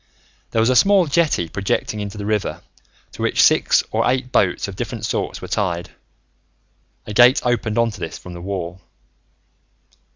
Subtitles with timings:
[0.49, 2.63] There was a small jetty projecting into the river,
[3.11, 5.91] to which six or eight boats of different sorts were tied;
[7.05, 8.81] a gate opened onto this from the wall.